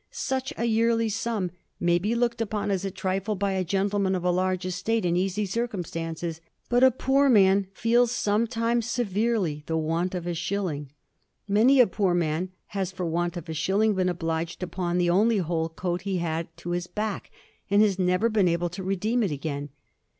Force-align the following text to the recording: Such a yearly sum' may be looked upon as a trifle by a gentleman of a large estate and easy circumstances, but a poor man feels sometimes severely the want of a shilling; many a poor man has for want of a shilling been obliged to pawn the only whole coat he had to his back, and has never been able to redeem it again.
Such 0.09 0.51
a 0.57 0.65
yearly 0.65 1.09
sum' 1.09 1.51
may 1.89 1.99
be 1.99 2.15
looked 2.15 2.41
upon 2.41 2.71
as 2.71 2.83
a 2.83 2.89
trifle 2.89 3.35
by 3.35 3.51
a 3.51 3.63
gentleman 3.63 4.15
of 4.15 4.23
a 4.23 4.31
large 4.31 4.65
estate 4.65 5.05
and 5.05 5.15
easy 5.15 5.45
circumstances, 5.45 6.41
but 6.69 6.83
a 6.83 6.89
poor 6.89 7.29
man 7.29 7.67
feels 7.71 8.11
sometimes 8.11 8.89
severely 8.89 9.61
the 9.67 9.77
want 9.77 10.15
of 10.15 10.25
a 10.25 10.33
shilling; 10.33 10.91
many 11.47 11.79
a 11.79 11.85
poor 11.85 12.15
man 12.15 12.49
has 12.69 12.91
for 12.91 13.05
want 13.05 13.37
of 13.37 13.47
a 13.47 13.53
shilling 13.53 13.93
been 13.93 14.09
obliged 14.09 14.59
to 14.61 14.65
pawn 14.67 14.97
the 14.97 15.11
only 15.11 15.37
whole 15.37 15.69
coat 15.69 16.01
he 16.01 16.17
had 16.17 16.47
to 16.57 16.71
his 16.71 16.87
back, 16.87 17.29
and 17.69 17.83
has 17.83 17.99
never 17.99 18.27
been 18.27 18.47
able 18.47 18.69
to 18.69 18.81
redeem 18.81 19.21
it 19.21 19.29
again. 19.29 19.69